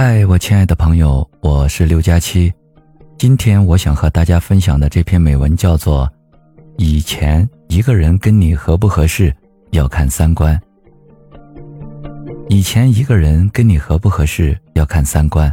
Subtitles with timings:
[0.00, 2.52] 嗨，我亲爱的朋友，我是六加七。
[3.18, 6.06] 今天我想和大家分享的这篇美文叫做
[6.76, 9.34] 《以前一个人跟你合不合适
[9.72, 10.56] 要看三观》。
[12.48, 15.52] 以前一个人跟你合不合适要看三观，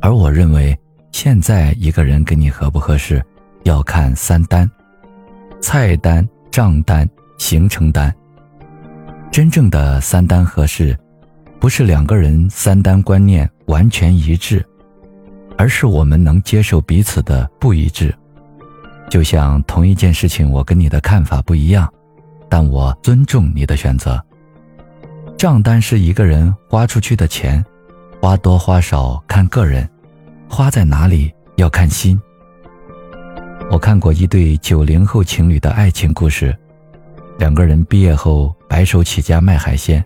[0.00, 0.74] 而我认为
[1.12, 3.22] 现在一个人跟你合不合适
[3.64, 4.66] 要看三单：
[5.60, 7.06] 菜单、账单、
[7.36, 8.10] 行程单。
[9.30, 10.98] 真正的三单合适。
[11.64, 14.62] 不是两个人三单观念完全一致，
[15.56, 18.14] 而是我们能接受彼此的不一致。
[19.08, 21.90] 就像同一件事情，我跟你的看法不一样，
[22.50, 24.22] 但我尊重你的选择。
[25.38, 27.64] 账单是一个人花出去的钱，
[28.20, 29.88] 花多花少看个人，
[30.50, 32.20] 花在哪里要看心。
[33.70, 36.54] 我看过一对九零后情侣的爱情故事，
[37.38, 40.04] 两个人毕业后白手起家卖海鲜。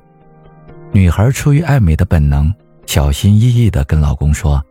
[0.92, 2.52] 女孩出于爱美的本能，
[2.86, 4.62] 小心翼翼地跟老公说：“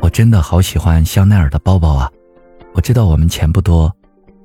[0.00, 2.10] 我真的好喜欢香奈儿的包包啊！
[2.72, 3.94] 我知道我们钱不多，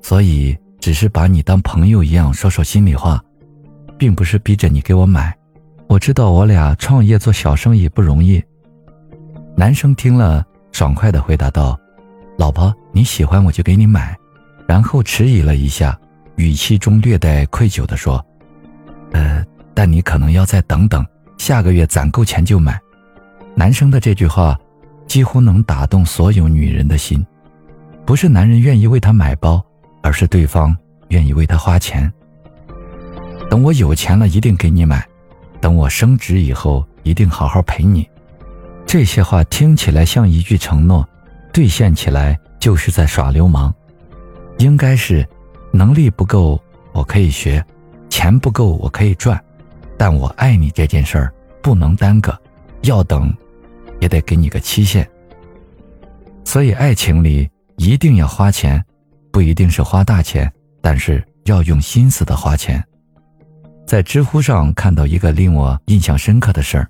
[0.02, 3.22] 所以只是把你当朋友一样说说心里话，
[3.96, 5.34] 并不是逼着你给我买。
[5.86, 8.42] 我知道我俩创业做小生意不容易。”
[9.56, 11.78] 男生听了，爽快地回答道
[12.36, 14.14] ：“老婆，你喜欢我就给你买。”
[14.66, 15.98] 然后迟疑了一下，
[16.36, 18.22] 语气中略带愧疚地说
[19.12, 19.42] ：“呃。”
[19.74, 21.04] 但你可能要再等等，
[21.36, 22.80] 下个月攒够钱就买。
[23.54, 24.58] 男生的这句话，
[25.06, 27.24] 几乎能打动所有女人的心。
[28.06, 29.64] 不是男人愿意为她买包，
[30.02, 30.76] 而是对方
[31.08, 32.10] 愿意为她花钱。
[33.50, 35.00] 等我有钱了，一定给你买；
[35.60, 38.08] 等我升职以后，一定好好陪你。
[38.86, 41.06] 这些话听起来像一句承诺，
[41.52, 43.74] 兑现起来就是在耍流氓。
[44.58, 45.26] 应该是，
[45.72, 46.60] 能力不够
[46.92, 47.64] 我可以学，
[48.08, 49.42] 钱不够我可以赚。
[49.96, 52.36] 但我爱你这件事儿不能耽搁，
[52.82, 53.32] 要等，
[54.00, 55.08] 也得给你个期限。
[56.44, 58.82] 所以爱情里一定要花钱，
[59.32, 62.82] 不一定是花大钱，但是要用心思的花钱。
[63.86, 66.88] 在知乎上看到一个令我印象深刻的事儿。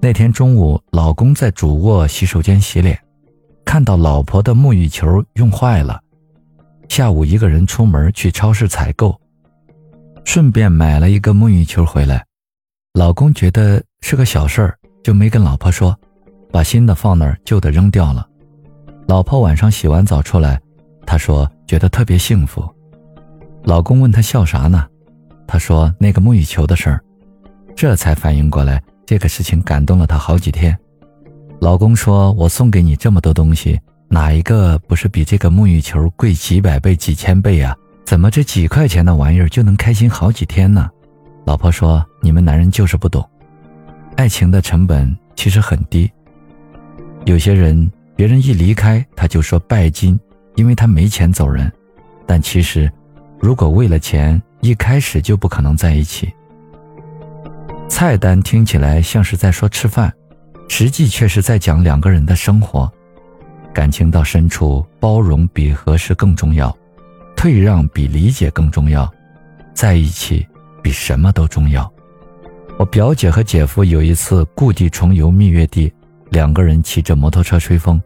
[0.00, 2.98] 那天中午，老公在主卧洗手间洗脸，
[3.64, 6.00] 看到老婆的沐浴球用坏了，
[6.88, 9.18] 下午一个人出门去超市采购。
[10.24, 12.24] 顺便买了一个沐浴球回来，
[12.94, 15.96] 老公觉得是个小事儿，就没跟老婆说，
[16.50, 18.26] 把新的放那儿，旧的扔掉了。
[19.06, 20.60] 老婆晚上洗完澡出来，
[21.06, 22.68] 她说觉得特别幸福。
[23.62, 24.86] 老公问她笑啥呢？
[25.46, 27.00] 她说那个沐浴球的事儿，
[27.76, 30.76] 这才反应过来，这个事情感动了她好几天。
[31.60, 40.90] 老公说：“我送给你这么多东西，哪一个不是比这个沐浴球贵几百倍、几千倍呀？”怎么这几块钱的玩意儿就能开心好几天呢？
[41.46, 43.26] 老婆说：“你们男人就是不懂，
[44.16, 46.10] 爱情的成本其实很低。
[47.24, 50.20] 有些人，别人一离开他就说拜金，
[50.54, 51.70] 因为他没钱走人。
[52.26, 52.90] 但其实，
[53.40, 56.32] 如果为了钱，一开始就不可能在一起。
[57.88, 60.12] 菜单听起来像是在说吃饭，
[60.68, 62.90] 实际却是在讲两个人的生活。
[63.72, 66.74] 感情到深处，包容比合适更重要。”
[67.44, 69.06] 退让比理解更重要，
[69.74, 70.46] 在一起
[70.82, 71.92] 比什么都重要。
[72.78, 75.92] 我表姐和姐夫有一次故地重游蜜月地，
[76.30, 78.00] 两个人骑着摩托车吹风。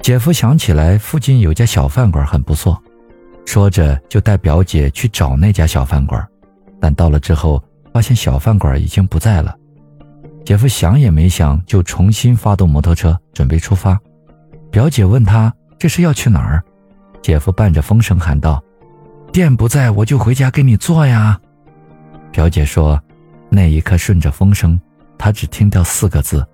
[0.00, 2.82] 姐夫想起来附近有家小饭馆很不错，
[3.44, 6.26] 说着就带表姐去找那家小饭馆。
[6.80, 7.62] 但到了之后，
[7.92, 9.54] 发现小饭馆已经不在了。
[10.46, 14.00] 姐夫想也没想就重新发动摩托车准备出发。
[14.70, 16.64] 表姐问他这是要去哪儿？
[17.22, 18.62] 姐夫伴着风声喊道
[19.32, 21.38] ：“店不在，我就回家给你做呀。”
[22.30, 23.00] 表姐说
[23.50, 24.80] ：“那一刻顺着风声，
[25.18, 26.46] 她只听到四个字：‘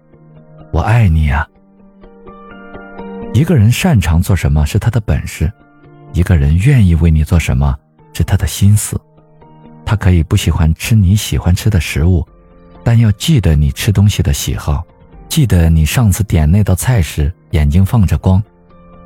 [0.72, 1.46] 我爱你呀。’
[3.34, 5.50] 一个人擅长做什么是他的本事，
[6.12, 7.74] 一个人愿意为你做什么
[8.12, 9.00] 是他的心思。
[9.84, 12.26] 他可以不喜欢吃你喜欢吃的食物，
[12.84, 14.84] 但要记得你吃东西的喜好，
[15.28, 18.42] 记得你上次点那道菜时眼睛放着光。”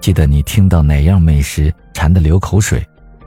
[0.00, 2.86] 记得你听到哪样美食馋得流口水，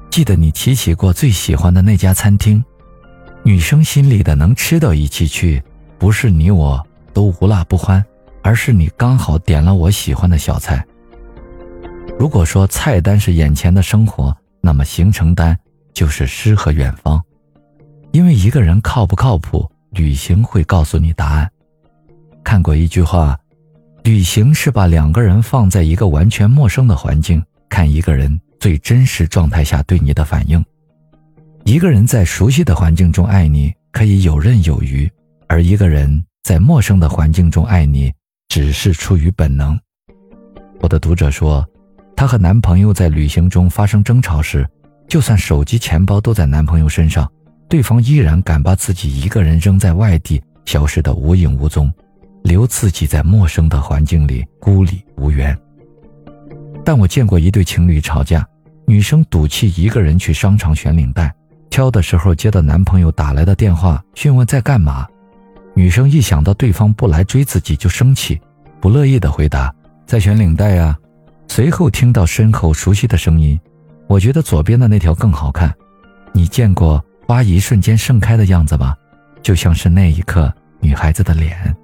[0.10, 2.64] 记得你提起过最喜欢的那家餐厅。
[3.44, 5.62] 女生心里的能吃到一起去，
[5.98, 6.82] 不是你我
[7.14, 8.04] 都无辣不欢，
[8.42, 10.86] 而是你刚好点了我喜欢的小菜。
[12.18, 15.58] 如果说菜单是眼前的生活，那么行程单
[15.94, 17.22] 就是诗和远方。
[18.12, 21.50] 因为一个人靠不靠谱，旅行会告诉你答案。
[22.44, 23.38] 看过一句话。
[24.10, 27.40] 旅行是把两个人放在一个完全陌生的环境，
[27.70, 30.66] 看一个人最真实状态下对你的反应。
[31.64, 35.08] 一个人在熟悉的环境中爱你，可以游刃有余；
[35.48, 38.12] 而一个人在陌生的环境中爱你，
[38.48, 39.80] 只是出于本能。
[40.80, 41.64] 我的读者说，
[42.16, 44.68] 她和男朋友在旅行中发生争吵时，
[45.08, 47.32] 就算手机、钱包都在男朋友身上，
[47.70, 51.94] 对方依然敢把自己一个人扔在外地，消失得无影无踪，
[52.44, 55.58] 留自己在陌生的环境里孤立无援。
[56.84, 58.46] 但我见过一对情侣吵架，
[58.86, 61.32] 女生赌气一个人去商场选领带，
[61.70, 65.08] 挑的时候接到男朋友打来的电话，询问在干嘛。
[65.76, 68.40] 女生一想到对方不来追自己就生气，
[68.82, 69.74] 不乐意的回答
[70.06, 70.98] ：“在选领带呀。”
[71.48, 73.60] 随后听到身后熟悉的声音
[74.08, 75.74] ：“我觉得左边的那条更好看。”
[76.34, 78.96] 你见过花一瞬间盛开的样子吗？
[79.42, 81.76] 就像是那一刻女孩子的脸。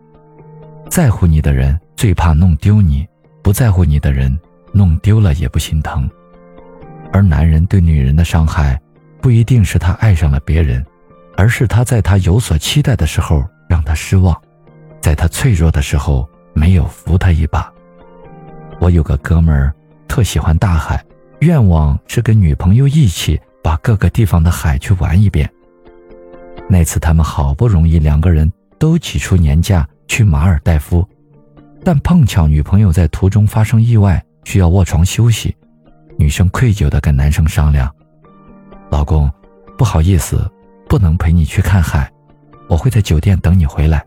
[0.89, 3.05] 在乎你的人最怕弄丢你，
[3.43, 4.37] 不在乎你的人。
[4.77, 6.05] 弄丢了也不心疼，
[7.13, 8.77] 而男人对女人的伤害，
[9.21, 10.85] 不一定是他爱上了别人，
[11.37, 14.35] 而是他在他有所期待的时候让他失望，
[14.99, 17.71] 在他脆弱的时候没有扶他一把。
[18.81, 19.73] 我有个哥们儿
[20.09, 21.01] 特喜欢大海，
[21.39, 25.49] 愿望是跟女朋友一起把各个地方的海去玩一遍。
[26.67, 31.07] 那次他们好不容易两个人都挤出年假去马尔代夫，
[31.83, 34.23] 但碰巧女朋友在途中发生意外。
[34.47, 35.57] 需要卧床休息，
[36.19, 37.91] 女生愧疚地跟男生商量
[38.91, 39.27] ：“老公，
[39.75, 40.47] 不好意思，
[40.87, 42.07] 不能陪你去看海，
[42.69, 44.05] 我会在酒店等你回来。”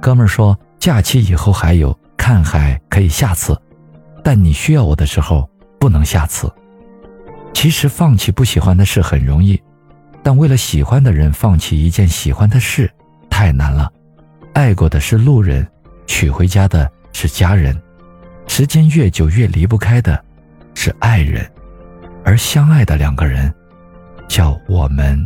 [0.00, 3.54] 哥们说：“假期以后还有看海，可以下次，
[4.24, 5.46] 但你需要我的时候
[5.78, 6.50] 不能下次。”
[7.52, 9.60] 其实放弃不喜欢的事很容易，
[10.22, 12.90] 但为了喜欢的人放弃一件喜欢的事
[13.28, 13.92] 太难了。
[14.52, 15.66] 爱过的是路人，
[16.06, 17.80] 娶回家的是家人。
[18.46, 20.22] 时间越久越离不开的，
[20.74, 21.48] 是爱人，
[22.24, 23.52] 而相爱的两个人，
[24.28, 25.18] 叫我们。